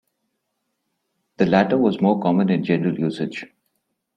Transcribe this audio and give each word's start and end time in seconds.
The 1.37 1.45
latter 1.45 1.77
was 1.77 2.01
more 2.01 2.19
common 2.19 2.49
in 2.49 2.63
general 2.63 2.97
usage. 2.97 3.45